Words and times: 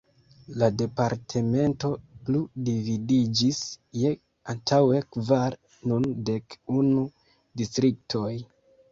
La 0.59 0.67
departemento 0.81 1.89
plu 2.29 2.39
dividiĝis 2.69 3.59
je 4.03 4.13
antaŭe 4.53 5.01
kvar, 5.17 5.57
nun 5.91 6.07
dek 6.31 6.57
unu 6.79 7.05
distriktoj. 7.63 8.33